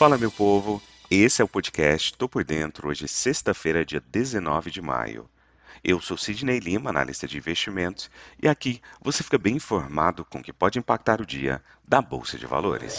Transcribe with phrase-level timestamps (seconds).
[0.00, 0.82] Fala, meu povo!
[1.10, 5.28] Esse é o podcast Tô Por Dentro, hoje, sexta-feira, dia 19 de maio.
[5.84, 8.10] Eu sou Sidney Lima, analista de investimentos,
[8.42, 12.38] e aqui você fica bem informado com o que pode impactar o dia da Bolsa
[12.38, 12.96] de Valores.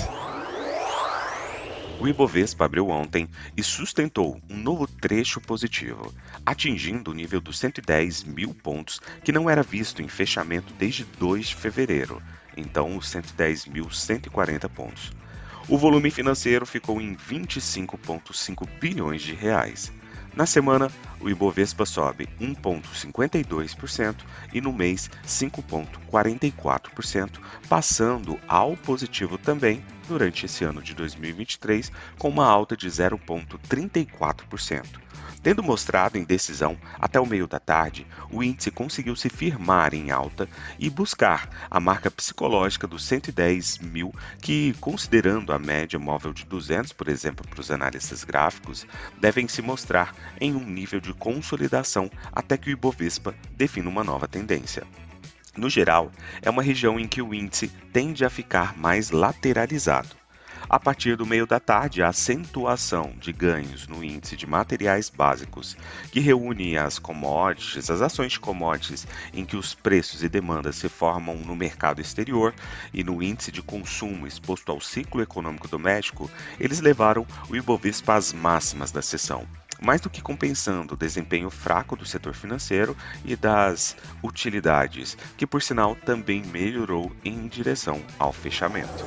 [2.00, 3.28] O Ibovespa abriu ontem
[3.58, 6.14] e sustentou um novo trecho positivo,
[6.46, 11.48] atingindo o nível dos 110 mil pontos que não era visto em fechamento desde 2
[11.48, 12.22] de fevereiro,
[12.56, 15.12] então os 110.140 pontos.
[15.68, 19.94] O volume financeiro ficou em 25,5 bilhões de reais.
[20.36, 24.16] Na semana, o Ibovespa sobe 1,52%
[24.54, 32.48] e no mês 5,44%, passando ao positivo também durante esse ano de 2023, com uma
[32.48, 34.86] alta de 0,34%.
[35.44, 40.48] Tendo mostrado indecisão até o meio da tarde, o índice conseguiu se firmar em alta
[40.78, 46.94] e buscar a marca psicológica dos 110 mil, que, considerando a média móvel de 200,
[46.94, 48.86] por exemplo, para os analistas gráficos,
[49.20, 54.28] devem se mostrar em um nível de consolidação até que o Ibovespa defina uma nova
[54.28, 54.86] tendência.
[55.58, 60.21] No geral, é uma região em que o índice tende a ficar mais lateralizado.
[60.70, 65.76] A partir do meio da tarde, a acentuação de ganhos no índice de materiais básicos,
[66.12, 70.88] que reúne as commodities, as ações de commodities em que os preços e demandas se
[70.88, 72.54] formam no mercado exterior
[72.94, 78.32] e no índice de consumo exposto ao ciclo econômico doméstico, eles levaram o Ibovespa às
[78.32, 79.48] máximas da sessão
[79.82, 85.62] mais do que compensando o desempenho fraco do setor financeiro e das utilidades, que por
[85.62, 89.04] sinal também melhorou em direção ao fechamento.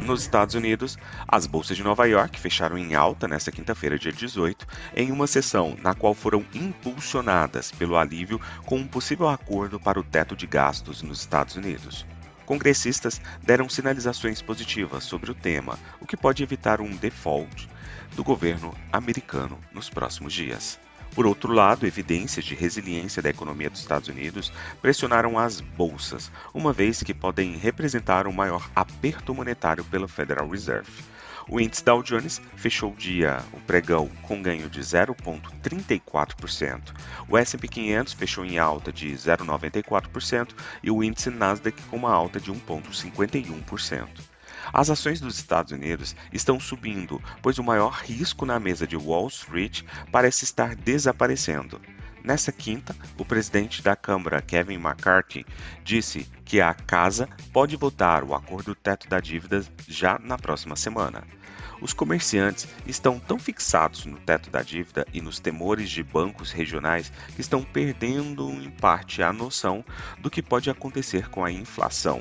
[0.00, 0.98] Nos Estados Unidos,
[1.28, 5.76] as bolsas de Nova York fecharam em alta nesta quinta-feira, dia 18, em uma sessão
[5.82, 11.02] na qual foram impulsionadas pelo alívio com um possível acordo para o teto de gastos
[11.02, 12.06] nos Estados Unidos.
[12.46, 17.68] Congressistas deram sinalizações positivas sobre o tema, o que pode evitar um default
[18.16, 20.80] do governo americano nos próximos dias.
[21.14, 26.72] Por outro lado, evidências de resiliência da economia dos Estados Unidos pressionaram as bolsas, uma
[26.72, 31.02] vez que podem representar um maior aperto monetário pelo Federal Reserve.
[31.48, 36.80] O índice Dow Jones fechou o dia, o pregão, com ganho de 0,34%.
[37.28, 40.50] O S&P 500 fechou em alta de 0,94%
[40.80, 44.06] e o índice Nasdaq com uma alta de 1,51%.
[44.72, 49.28] As ações dos Estados Unidos estão subindo, pois o maior risco na mesa de Wall
[49.28, 51.80] Street parece estar desaparecendo.
[52.22, 55.46] Nessa quinta, o presidente da Câmara, Kevin McCarthy,
[55.82, 61.24] disse que a casa pode votar o acordo teto da dívida já na próxima semana.
[61.80, 67.10] Os comerciantes estão tão fixados no teto da dívida e nos temores de bancos regionais
[67.34, 69.82] que estão perdendo em parte a noção
[70.18, 72.20] do que pode acontecer com a inflação.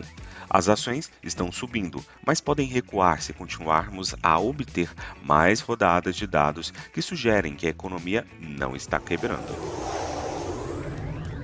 [0.50, 4.92] As ações estão subindo, mas podem recuar se continuarmos a obter
[5.24, 9.56] mais rodadas de dados que sugerem que a economia não está quebrando.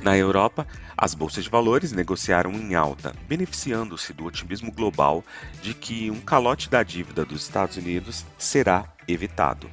[0.01, 0.67] Na Europa,
[0.97, 5.23] as bolsas de valores negociaram em alta, beneficiando-se do otimismo global
[5.61, 9.69] de que um calote da dívida dos Estados Unidos será evitado.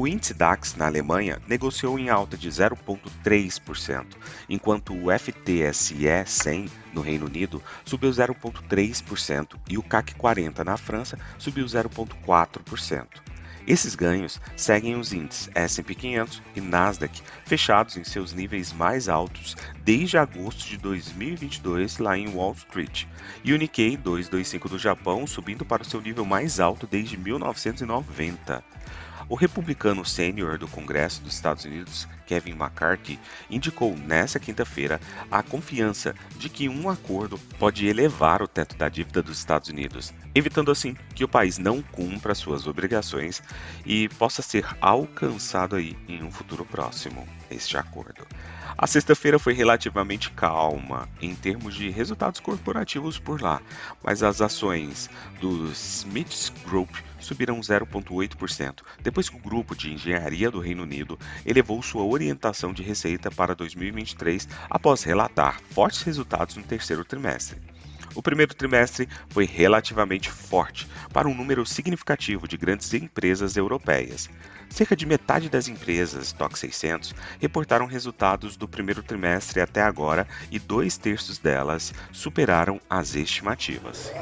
[0.00, 4.06] O índice DAX na Alemanha negociou em alta de 0,3%,
[4.48, 11.18] enquanto o FTSE 100 no Reino Unido subiu 0,3% e o CAC 40 na França
[11.36, 13.06] subiu 0,4%.
[13.66, 19.56] Esses ganhos seguem os índices S&P 500 e Nasdaq fechados em seus níveis mais altos
[19.82, 23.04] desde agosto de 2022 lá em Wall Street,
[23.42, 28.62] e o Nikkei 225 do Japão subindo para o seu nível mais alto desde 1990.
[29.28, 33.18] O republicano sênior do Congresso dos Estados Unidos, Kevin McCarthy,
[33.50, 35.00] indicou nesta quinta-feira
[35.30, 40.12] a confiança de que um acordo pode elevar o teto da dívida dos Estados Unidos,
[40.34, 43.42] evitando assim que o país não cumpra suas obrigações
[43.86, 48.26] e possa ser alcançado aí em um futuro próximo este acordo.
[48.76, 53.62] A sexta-feira foi relativamente calma em termos de resultados corporativos por lá,
[54.04, 55.08] mas as ações
[55.40, 61.82] do Smiths Group subiram 0,8%, depois que o grupo de engenharia do Reino Unido elevou
[61.82, 67.58] sua orientação de receita para 2023 após relatar fortes resultados no terceiro trimestre.
[68.14, 74.28] O primeiro trimestre foi relativamente forte para um número significativo de grandes empresas europeias.
[74.68, 80.58] Cerca de metade das empresas TOC 600 reportaram resultados do primeiro trimestre até agora e
[80.58, 84.12] dois terços delas superaram as estimativas.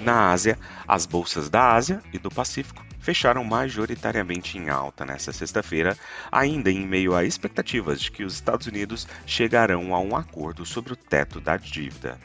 [0.00, 0.56] Na Ásia,
[0.86, 5.96] as bolsas da Ásia e do Pacífico fecharam majoritariamente em alta nesta sexta-feira,
[6.30, 10.92] ainda em meio a expectativas de que os Estados Unidos chegarão a um acordo sobre
[10.92, 12.18] o teto da dívida.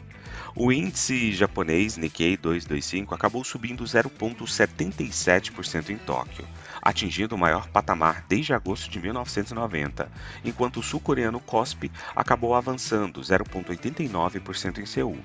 [0.56, 6.48] O índice japonês Nikkei 225 acabou subindo 0,77% em Tóquio,
[6.82, 10.12] atingindo o maior patamar desde agosto de 1990,
[10.46, 15.18] enquanto o sul-coreano KOSPI acabou avançando 0,89% em Seul,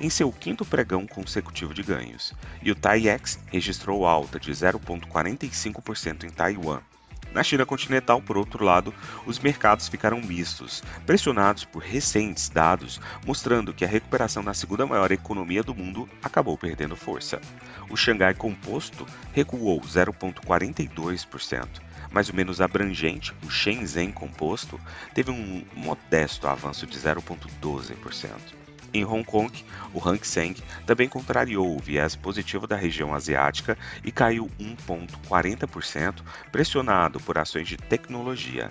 [0.00, 2.32] em seu quinto pregão consecutivo de ganhos,
[2.62, 6.80] e o TAIEX registrou alta de 0,45% em Taiwan
[7.32, 8.94] na China continental, por outro lado,
[9.26, 15.10] os mercados ficaram mistos, pressionados por recentes dados mostrando que a recuperação na segunda maior
[15.12, 17.40] economia do mundo acabou perdendo força.
[17.88, 21.68] O Xangai Composto recuou 0,42%,
[22.10, 24.80] mas o menos abrangente, o Shenzhen Composto,
[25.14, 28.59] teve um modesto avanço de 0,12%.
[28.92, 29.52] Em Hong Kong,
[29.94, 37.20] o Hang Seng também contrariou o viés positivo da região asiática e caiu 1,40%, pressionado
[37.20, 38.70] por ações de tecnologia.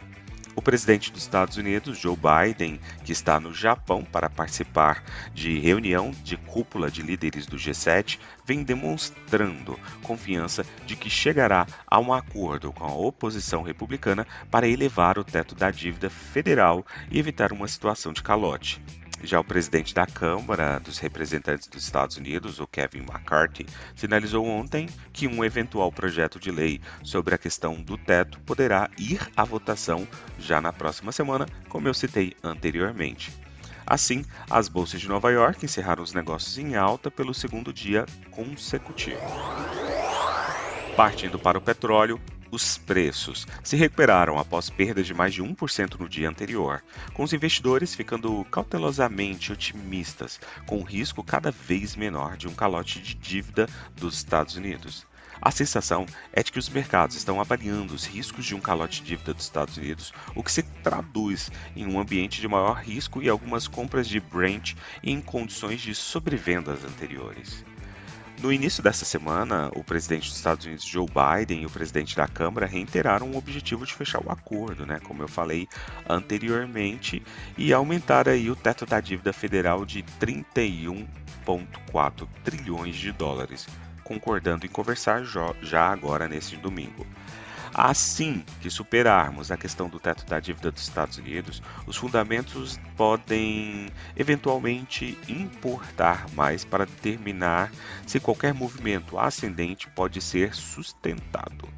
[0.59, 5.01] O presidente dos Estados Unidos, Joe Biden, que está no Japão para participar
[5.33, 11.97] de reunião de cúpula de líderes do G7, vem demonstrando confiança de que chegará a
[11.97, 17.53] um acordo com a oposição republicana para elevar o teto da dívida federal e evitar
[17.53, 18.81] uma situação de calote.
[19.21, 24.87] Já o presidente da Câmara dos Representantes dos Estados Unidos, o Kevin McCarthy, sinalizou ontem
[25.11, 30.07] que um eventual projeto de lei sobre a questão do teto poderá ir à votação
[30.39, 33.31] já na próxima semana, como eu citei anteriormente.
[33.85, 39.19] Assim, as bolsas de Nova York encerraram os negócios em alta pelo segundo dia consecutivo.
[40.95, 42.19] Partindo para o petróleo,
[42.51, 47.33] os preços se recuperaram após perdas de mais de 1% no dia anterior, com os
[47.33, 53.67] investidores ficando cautelosamente otimistas com o risco cada vez menor de um calote de dívida
[53.95, 55.07] dos Estados Unidos.
[55.41, 59.07] A sensação é de que os mercados estão avaliando os riscos de um calote de
[59.07, 63.29] dívida dos Estados Unidos, o que se traduz em um ambiente de maior risco e
[63.29, 67.63] algumas compras de Brent em condições de sobrevendas anteriores.
[68.41, 72.25] No início dessa semana, o presidente dos Estados Unidos, Joe Biden, e o presidente da
[72.25, 75.67] Câmara reiteraram o objetivo de fechar o acordo, né, como eu falei
[76.07, 77.21] anteriormente,
[77.57, 83.67] e aumentar aí o teto da dívida federal de 31,4 trilhões de dólares,
[84.05, 85.25] concordando em conversar
[85.61, 87.05] já agora nesse domingo.
[87.73, 93.87] Assim que superarmos a questão do teto da dívida dos Estados Unidos, os fundamentos podem
[94.15, 97.71] eventualmente importar mais para determinar
[98.05, 101.69] se qualquer movimento ascendente pode ser sustentado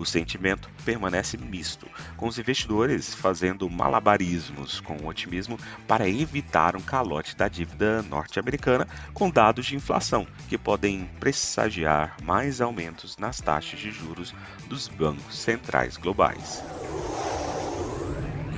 [0.00, 1.86] o sentimento permanece misto,
[2.16, 9.28] com os investidores fazendo malabarismos com otimismo para evitar um calote da dívida norte-americana com
[9.28, 14.34] dados de inflação, que podem pressagiar mais aumentos nas taxas de juros
[14.66, 16.64] dos bancos centrais globais.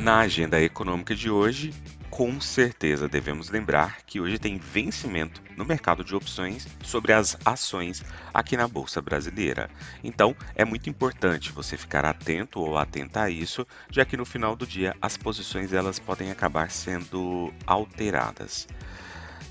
[0.03, 1.73] Na agenda econômica de hoje,
[2.11, 8.03] com certeza devemos lembrar que hoje tem vencimento no mercado de opções sobre as ações
[8.35, 9.71] aqui na Bolsa Brasileira.
[10.03, 14.57] Então, é muito importante você ficar atento ou atenta a isso, já que no final
[14.57, 18.67] do dia as posições elas podem acabar sendo alteradas.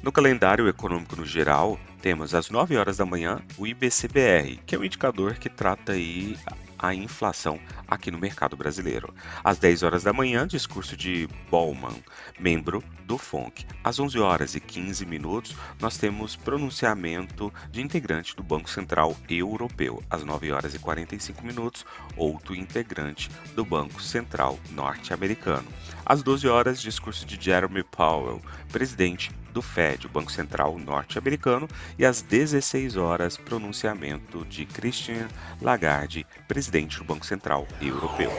[0.04, 4.78] No calendário econômico no geral, temos às 9 horas da manhã o IBCBR, que é
[4.78, 6.36] um indicador que trata aí
[6.82, 9.14] a inflação aqui no mercado brasileiro.
[9.44, 12.04] Às 10 horas da manhã, discurso de Bowman,
[12.40, 13.66] membro do FONC.
[13.84, 20.02] Às 11 horas e 15 minutos, nós temos pronunciamento de integrante do Banco Central Europeu.
[20.10, 25.68] Às 9 horas e 45 minutos, outro integrante do Banco Central norte-americano.
[26.06, 28.42] Às 12 horas, discurso de Jeremy Powell,
[28.72, 31.68] presidente do Fed, o Banco Central norte-americano,
[31.98, 35.28] e às 16 horas, pronunciamento de Christian
[35.62, 36.26] Lagarde,
[36.72, 38.32] presidente do Banco Central Europeu.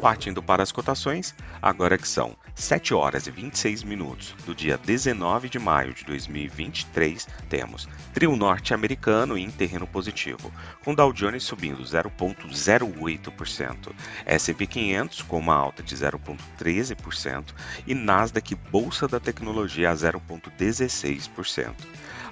[0.00, 5.50] Partindo para as cotações, agora que são 7 horas e 26 minutos do dia 19
[5.50, 10.50] de maio de 2023, temos trio norte-americano em terreno positivo,
[10.82, 13.92] com Dow Jones subindo 0,08%,
[14.24, 17.52] S&P 500 com uma alta de 0,13%
[17.86, 21.74] e Nasdaq Bolsa da Tecnologia a 0,16%.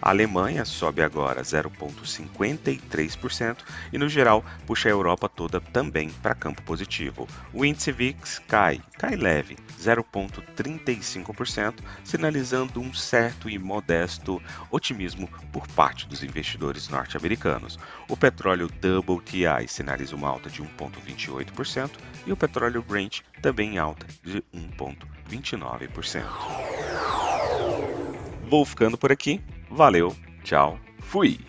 [0.01, 3.57] A Alemanha sobe agora 0,53%
[3.93, 7.29] e, no geral, puxa a Europa toda também para campo positivo.
[7.53, 11.75] O índice VIX cai, cai leve, 0,35%,
[12.05, 14.41] sinalizando um certo e modesto
[14.71, 17.79] otimismo por parte dos investidores norte-americanos.
[18.09, 21.91] O petróleo WTI sinaliza uma alta de 1,28%
[22.27, 26.23] e o petróleo Brent também em alta de 1,29%.
[28.49, 29.43] Vou ficando por aqui.
[29.71, 31.48] Valeu, tchau, fui!